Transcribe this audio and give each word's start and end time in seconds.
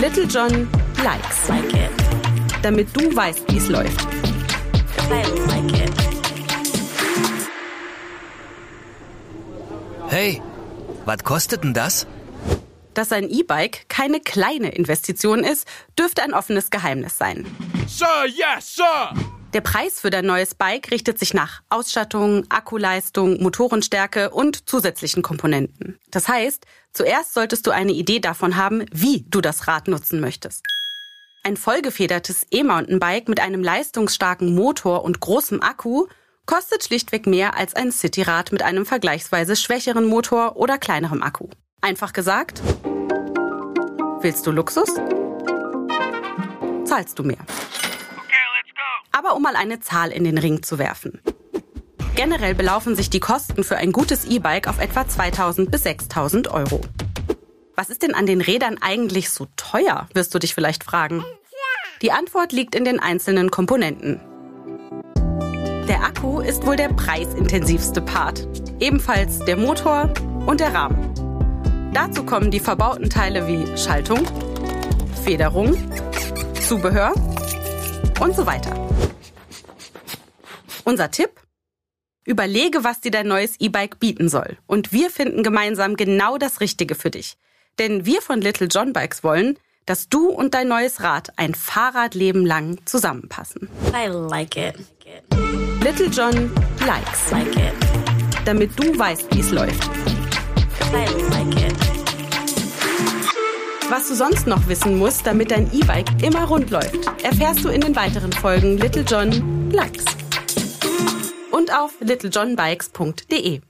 Little 0.00 0.26
John 0.26 0.68
likes. 1.02 1.48
Like 1.48 1.72
it. 1.72 1.90
Damit 2.62 2.88
du 2.94 3.14
weißt, 3.14 3.50
wie 3.50 3.58
es 3.58 3.68
läuft. 3.68 4.06
Like 5.10 5.72
it. 5.72 5.92
Hey, 10.08 10.42
was 11.04 11.24
kostet 11.24 11.64
denn 11.64 11.74
das? 11.74 12.06
Dass 12.94 13.10
ein 13.12 13.28
E-Bike 13.28 13.88
keine 13.88 14.20
kleine 14.20 14.68
Investition 14.68 15.42
ist, 15.42 15.66
dürfte 15.98 16.22
ein 16.22 16.32
offenes 16.34 16.70
Geheimnis 16.70 17.18
sein. 17.18 17.44
Sir, 17.88 18.26
yes, 18.26 18.76
sir! 18.76 19.12
Der 19.54 19.60
Preis 19.60 20.00
für 20.00 20.10
dein 20.10 20.26
neues 20.26 20.56
Bike 20.56 20.90
richtet 20.90 21.20
sich 21.20 21.32
nach 21.32 21.62
Ausstattung, 21.68 22.44
Akkuleistung, 22.48 23.40
Motorenstärke 23.40 24.30
und 24.30 24.68
zusätzlichen 24.68 25.22
Komponenten. 25.22 25.96
Das 26.10 26.26
heißt, 26.26 26.66
zuerst 26.92 27.34
solltest 27.34 27.64
du 27.68 27.70
eine 27.70 27.92
Idee 27.92 28.18
davon 28.18 28.56
haben, 28.56 28.84
wie 28.92 29.24
du 29.28 29.40
das 29.40 29.68
Rad 29.68 29.86
nutzen 29.86 30.20
möchtest. 30.20 30.64
Ein 31.44 31.56
vollgefedertes 31.56 32.48
E-Mountainbike 32.50 33.28
mit 33.28 33.38
einem 33.38 33.62
leistungsstarken 33.62 34.56
Motor 34.56 35.04
und 35.04 35.20
großem 35.20 35.62
Akku 35.62 36.08
kostet 36.46 36.82
schlichtweg 36.82 37.28
mehr 37.28 37.56
als 37.56 37.76
ein 37.76 37.92
Cityrad 37.92 38.50
mit 38.50 38.62
einem 38.62 38.84
vergleichsweise 38.84 39.54
schwächeren 39.54 40.04
Motor 40.04 40.56
oder 40.56 40.78
kleinerem 40.78 41.22
Akku. 41.22 41.46
Einfach 41.80 42.12
gesagt, 42.12 42.60
willst 44.20 44.44
du 44.48 44.50
Luxus? 44.50 44.88
Zahlst 46.84 47.16
du 47.20 47.22
mehr. 47.22 47.38
Aber 49.24 49.36
um 49.36 49.42
mal 49.42 49.56
eine 49.56 49.80
Zahl 49.80 50.10
in 50.10 50.24
den 50.24 50.36
Ring 50.36 50.62
zu 50.62 50.78
werfen. 50.78 51.22
Generell 52.14 52.54
belaufen 52.54 52.94
sich 52.94 53.08
die 53.08 53.20
Kosten 53.20 53.64
für 53.64 53.78
ein 53.78 53.90
gutes 53.90 54.26
E-Bike 54.26 54.68
auf 54.68 54.78
etwa 54.78 55.08
2000 55.08 55.70
bis 55.70 55.84
6000 55.84 56.48
Euro. 56.48 56.82
Was 57.74 57.88
ist 57.88 58.02
denn 58.02 58.14
an 58.14 58.26
den 58.26 58.42
Rädern 58.42 58.76
eigentlich 58.82 59.30
so 59.30 59.46
teuer, 59.56 60.08
wirst 60.12 60.34
du 60.34 60.38
dich 60.38 60.54
vielleicht 60.54 60.84
fragen. 60.84 61.24
Die 62.02 62.12
Antwort 62.12 62.52
liegt 62.52 62.74
in 62.74 62.84
den 62.84 63.00
einzelnen 63.00 63.50
Komponenten. 63.50 64.20
Der 65.88 66.04
Akku 66.04 66.40
ist 66.40 66.66
wohl 66.66 66.76
der 66.76 66.88
preisintensivste 66.88 68.02
Part. 68.02 68.46
Ebenfalls 68.78 69.38
der 69.40 69.56
Motor 69.56 70.12
und 70.44 70.60
der 70.60 70.74
Rahmen. 70.74 71.90
Dazu 71.94 72.24
kommen 72.24 72.50
die 72.50 72.60
verbauten 72.60 73.08
Teile 73.08 73.48
wie 73.48 73.74
Schaltung, 73.78 74.20
Federung, 75.24 75.74
Zubehör 76.60 77.14
und 78.20 78.36
so 78.36 78.44
weiter. 78.44 78.84
Unser 80.84 81.10
Tipp? 81.10 81.30
Überlege, 82.26 82.84
was 82.84 83.00
dir 83.00 83.10
dein 83.10 83.26
neues 83.26 83.58
E-Bike 83.58 84.00
bieten 84.00 84.28
soll. 84.28 84.56
Und 84.66 84.92
wir 84.92 85.10
finden 85.10 85.42
gemeinsam 85.42 85.96
genau 85.96 86.38
das 86.38 86.60
Richtige 86.60 86.94
für 86.94 87.10
dich. 87.10 87.36
Denn 87.78 88.06
wir 88.06 88.22
von 88.22 88.40
Little 88.40 88.68
John 88.68 88.92
Bikes 88.92 89.24
wollen, 89.24 89.58
dass 89.86 90.08
du 90.08 90.28
und 90.28 90.54
dein 90.54 90.68
neues 90.68 91.02
Rad 91.02 91.32
ein 91.36 91.54
Fahrradleben 91.54 92.46
lang 92.46 92.78
zusammenpassen. 92.86 93.68
I 93.92 94.08
like 94.08 94.56
it. 94.56 94.76
Little 95.82 96.06
John 96.06 96.50
likes. 96.86 97.30
Like 97.30 97.56
it. 97.56 97.74
Damit 98.44 98.70
du 98.78 98.98
weißt, 98.98 99.34
wie 99.34 99.40
es 99.40 99.50
läuft. 99.50 99.90
I 100.92 101.06
like 101.30 101.56
it. 101.56 101.74
Was 103.90 104.08
du 104.08 104.14
sonst 104.14 104.46
noch 104.46 104.66
wissen 104.66 104.98
musst, 104.98 105.26
damit 105.26 105.50
dein 105.50 105.70
E-Bike 105.74 106.22
immer 106.22 106.44
rund 106.44 106.70
läuft, 106.70 107.06
erfährst 107.22 107.64
du 107.64 107.68
in 107.68 107.82
den 107.82 107.94
weiteren 107.94 108.32
Folgen 108.32 108.78
Little 108.78 109.04
John 109.06 109.70
Likes. 109.70 110.04
Und 111.54 111.72
auf 111.72 111.92
littlejohnbikes.de. 112.00 113.60